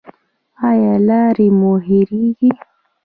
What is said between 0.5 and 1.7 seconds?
ایا لارې